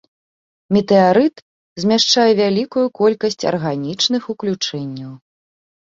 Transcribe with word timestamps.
Метэарыт 0.75 1.35
змяшчае 1.83 2.25
вялікую 2.41 2.85
колькасць 3.01 3.47
арганічных 3.53 4.23
уключэнняў. 4.37 5.13